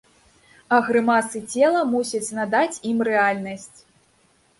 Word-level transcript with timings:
А 0.77 0.77
грымасы 0.85 1.41
цела 1.55 1.81
мусяць 1.91 2.35
надаць 2.39 2.81
ім 2.93 2.97
рэальнасць. 3.09 3.79